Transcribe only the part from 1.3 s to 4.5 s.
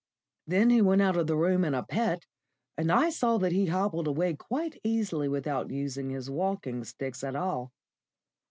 room in a pet, and I saw that he hobbled away